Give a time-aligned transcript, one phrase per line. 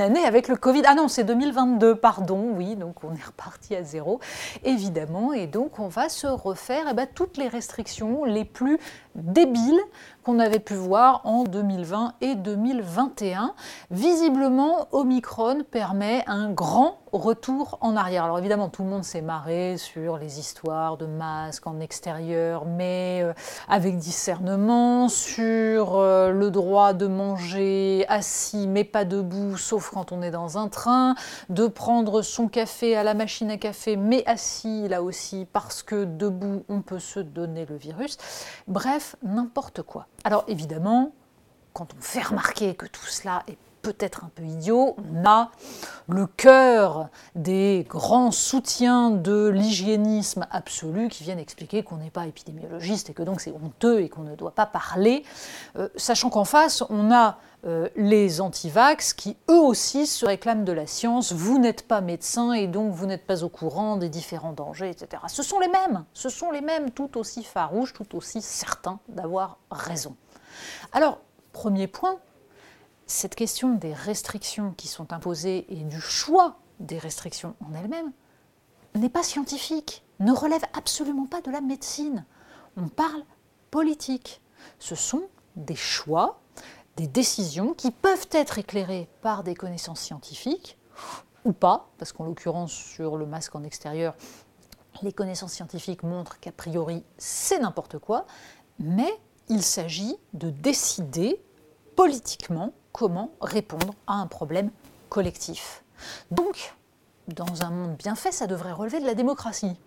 [0.00, 0.82] Année avec le Covid.
[0.86, 4.18] Ah non, c'est 2022, pardon, oui, donc on est reparti à zéro,
[4.64, 5.32] évidemment.
[5.32, 8.78] Et donc on va se refaire eh ben, toutes les restrictions les plus
[9.14, 9.80] débiles
[10.22, 13.54] qu'on avait pu voir en 2020 et 2021.
[13.90, 18.24] Visiblement, Omicron permet un grand retour en arrière.
[18.24, 23.20] Alors évidemment, tout le monde s'est marré sur les histoires de masques en extérieur, mais
[23.22, 23.32] euh,
[23.68, 30.22] avec discernement, sur euh, le droit de manger assis mais pas debout, sauf quand on
[30.22, 31.14] est dans un train,
[31.48, 36.04] de prendre son café à la machine à café mais assis là aussi parce que
[36.04, 38.16] debout on peut se donner le virus.
[38.68, 40.06] Bref, n'importe quoi.
[40.24, 41.12] Alors évidemment,
[41.72, 45.50] quand on fait remarquer que tout cela est peut-être un peu idiot, on a
[46.08, 53.10] le cœur des grands soutiens de l'hygiénisme absolu qui viennent expliquer qu'on n'est pas épidémiologiste
[53.10, 55.24] et que donc c'est honteux et qu'on ne doit pas parler,
[55.76, 60.72] euh, sachant qu'en face, on a euh, les antivax qui eux aussi se réclament de
[60.72, 61.32] la science.
[61.32, 65.22] Vous n'êtes pas médecin et donc vous n'êtes pas au courant des différents dangers, etc.
[65.28, 69.58] Ce sont les mêmes, ce sont les mêmes, tout aussi farouches, tout aussi certains d'avoir
[69.70, 70.16] raison.
[70.92, 71.18] Alors,
[71.52, 72.18] premier point,
[73.10, 78.12] cette question des restrictions qui sont imposées et du choix des restrictions en elles-mêmes
[78.94, 82.24] n'est pas scientifique, ne relève absolument pas de la médecine.
[82.76, 83.24] On parle
[83.72, 84.40] politique.
[84.78, 85.24] Ce sont
[85.56, 86.40] des choix,
[86.96, 90.78] des décisions qui peuvent être éclairées par des connaissances scientifiques
[91.44, 94.14] ou pas, parce qu'en l'occurrence sur le masque en extérieur,
[95.02, 98.26] les connaissances scientifiques montrent qu'a priori c'est n'importe quoi,
[98.78, 99.12] mais
[99.48, 101.42] il s'agit de décider
[102.00, 104.70] politiquement comment répondre à un problème
[105.10, 105.84] collectif.
[106.30, 106.74] Donc,
[107.28, 109.78] dans un monde bien fait, ça devrait relever de la démocratie.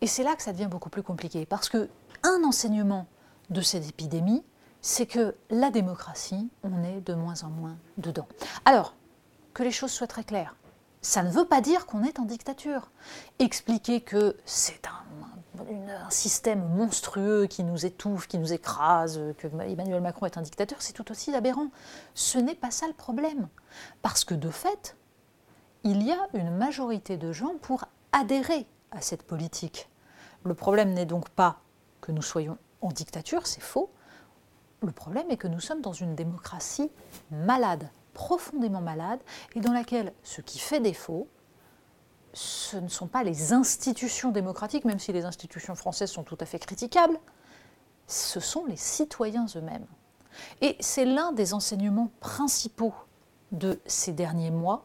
[0.00, 1.88] Et c'est là que ça devient beaucoup plus compliqué, parce que
[2.24, 3.06] un enseignement
[3.50, 4.42] de cette épidémie,
[4.82, 8.26] c'est que la démocratie, on est de moins en moins dedans.
[8.64, 8.96] Alors,
[9.52, 10.56] que les choses soient très claires,
[11.02, 12.90] ça ne veut pas dire qu'on est en dictature.
[13.38, 15.03] Expliquer que c'est un,
[15.58, 20.82] un système monstrueux qui nous étouffe, qui nous écrase, que Emmanuel Macron est un dictateur,
[20.82, 21.68] c'est tout aussi aberrant.
[22.14, 23.48] Ce n'est pas ça le problème.
[24.02, 24.96] Parce que de fait,
[25.84, 29.88] il y a une majorité de gens pour adhérer à cette politique.
[30.44, 31.60] Le problème n'est donc pas
[32.00, 33.90] que nous soyons en dictature, c'est faux.
[34.82, 36.90] Le problème est que nous sommes dans une démocratie
[37.30, 39.20] malade, profondément malade,
[39.54, 41.28] et dans laquelle ce qui fait défaut,
[42.34, 46.44] ce ne sont pas les institutions démocratiques, même si les institutions françaises sont tout à
[46.44, 47.18] fait critiquables,
[48.06, 49.86] ce sont les citoyens eux-mêmes.
[50.60, 52.94] Et c'est l'un des enseignements principaux
[53.52, 54.84] de ces derniers mois,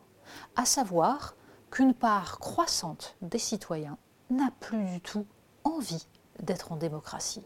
[0.56, 1.36] à savoir
[1.72, 3.98] qu'une part croissante des citoyens
[4.30, 5.26] n'a plus du tout
[5.64, 6.08] envie
[6.42, 7.46] d'être en démocratie.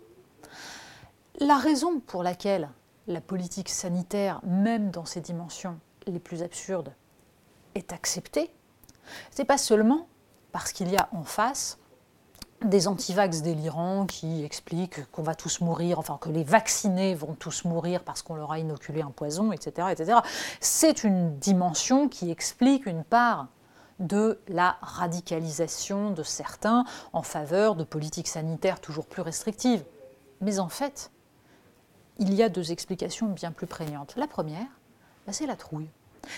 [1.39, 2.69] La raison pour laquelle
[3.07, 6.93] la politique sanitaire, même dans ses dimensions les plus absurdes,
[7.75, 8.53] est acceptée,
[9.31, 10.07] c'est pas seulement
[10.51, 11.77] parce qu'il y a en face
[12.63, 17.65] des antivax délirants qui expliquent qu'on va tous mourir, enfin que les vaccinés vont tous
[17.65, 19.87] mourir parce qu'on leur a inoculé un poison, etc.
[19.91, 20.19] etc.
[20.61, 23.47] C'est une dimension qui explique une part
[23.99, 26.83] de la radicalisation de certains
[27.13, 29.83] en faveur de politiques sanitaires toujours plus restrictives.
[30.41, 31.11] Mais en fait,
[32.17, 34.13] il y a deux explications bien plus prégnantes.
[34.17, 34.67] La première,
[35.25, 35.89] bah, c'est la trouille.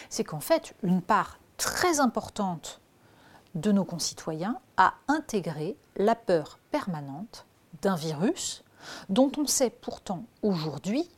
[0.09, 2.81] C'est qu'en fait, une part très importante
[3.55, 7.45] de nos concitoyens a intégré la peur permanente
[7.81, 8.63] d'un virus
[9.09, 11.09] dont on sait pourtant aujourd'hui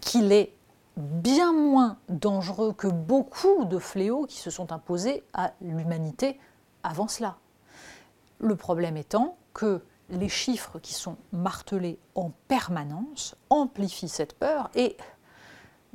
[0.00, 0.52] qu'il est
[0.96, 6.40] bien moins dangereux que beaucoup de fléaux qui se sont imposés à l'humanité
[6.82, 7.36] avant cela.
[8.40, 14.96] Le problème étant que les chiffres qui sont martelés en permanence amplifient cette peur et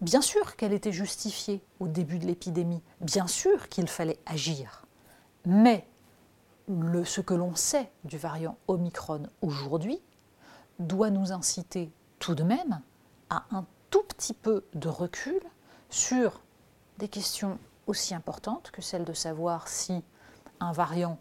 [0.04, 4.86] bien sûr qu'elle était justifiée au début de l'épidémie, bien sûr qu'il fallait agir,
[5.46, 5.88] mais
[7.06, 10.00] ce que l'on sait du variant Omicron aujourd'hui
[10.80, 12.82] doit nous inciter tout de même
[13.30, 15.40] à un tout petit peu de recul
[15.90, 16.42] sur
[16.98, 17.58] des questions
[17.88, 20.04] aussi importantes que celle de savoir si
[20.60, 21.18] un variant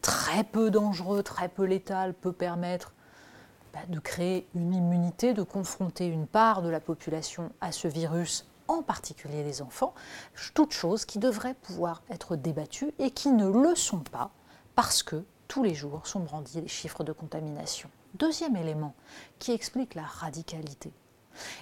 [0.00, 2.92] très peu dangereux, très peu létal peut permettre
[3.86, 8.82] de créer une immunité, de confronter une part de la population à ce virus, en
[8.82, 9.94] particulier les enfants,
[10.54, 14.30] toutes choses qui devraient pouvoir être débattues et qui ne le sont pas
[14.74, 17.90] parce que tous les jours sont brandis les chiffres de contamination.
[18.14, 18.94] Deuxième élément
[19.38, 20.92] qui explique la radicalité,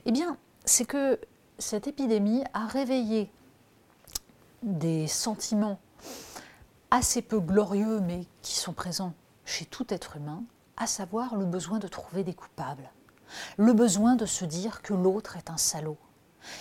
[0.04, 1.20] eh bien, c'est que
[1.58, 3.30] cette épidémie a réveillé
[4.62, 5.78] des sentiments
[6.90, 9.14] assez peu glorieux, mais qui sont présents
[9.44, 10.42] chez tout être humain,
[10.76, 12.90] à savoir le besoin de trouver des coupables,
[13.56, 15.98] le besoin de se dire que l'autre est un salaud,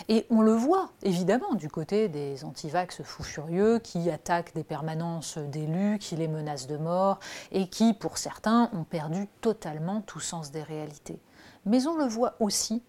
[0.07, 5.37] et on le voit évidemment du côté des antivax fous furieux qui attaquent des permanences
[5.37, 7.19] d'élus, qui les menacent de mort
[7.51, 11.19] et qui, pour certains, ont perdu totalement tout sens des réalités.
[11.65, 12.83] Mais on le voit aussi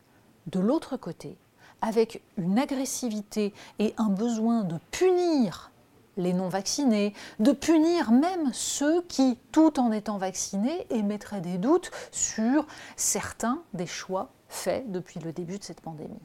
[0.47, 1.37] de l'autre côté,
[1.81, 5.71] avec une agressivité et un besoin de punir
[6.17, 12.67] les non-vaccinés, de punir même ceux qui, tout en étant vaccinés, émettraient des doutes sur
[12.97, 16.21] certains des choix faits depuis le début de cette pandémie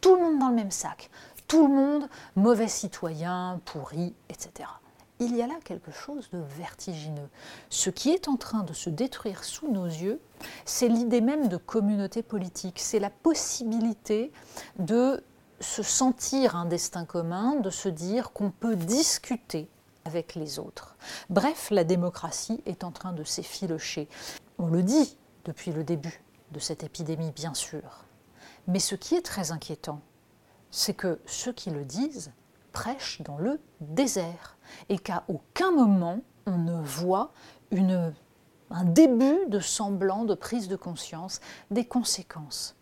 [0.00, 1.10] tout le monde dans le même sac,
[1.46, 4.68] tout le monde mauvais citoyen, pourri, etc.
[5.20, 7.28] Il y a là quelque chose de vertigineux.
[7.70, 10.20] Ce qui est en train de se détruire sous nos yeux,
[10.64, 14.30] c'est l'idée même de communauté politique, c'est la possibilité
[14.78, 15.24] de
[15.60, 19.68] se sentir un destin commun, de se dire qu'on peut discuter
[20.04, 20.96] avec les autres.
[21.28, 24.08] Bref, la démocratie est en train de s'effilocher.
[24.58, 26.22] On le dit depuis le début
[26.52, 28.04] de cette épidémie, bien sûr.
[28.66, 30.00] Mais ce qui est très inquiétant,
[30.70, 32.32] c'est que ceux qui le disent
[32.72, 34.56] prêchent dans le désert
[34.88, 37.32] et qu'à aucun moment on ne voit
[37.72, 41.40] un début de semblant de prise de conscience
[41.70, 42.76] des conséquences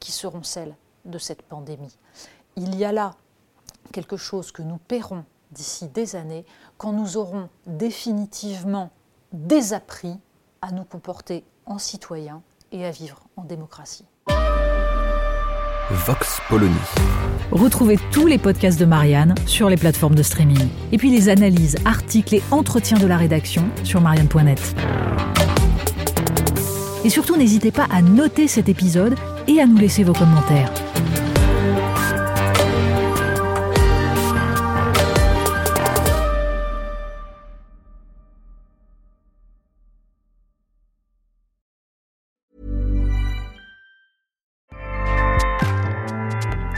[0.00, 1.96] qui seront celles de cette pandémie.
[2.56, 3.14] Il y a là
[3.92, 6.44] quelque chose que nous paierons d'ici des années
[6.78, 8.90] quand nous aurons définitivement
[9.32, 10.18] désappris
[10.62, 12.42] à nous comporter en citoyens
[12.72, 14.06] et à vivre en démocratie.
[15.90, 16.74] Vox Polony.
[17.52, 20.68] Retrouvez tous les podcasts de Marianne sur les plateformes de streaming.
[20.92, 24.74] Et puis les analyses, articles et entretiens de la rédaction sur marianne.net.
[27.04, 29.14] Et surtout, n'hésitez pas à noter cet épisode
[29.46, 30.72] et à nous laisser vos commentaires.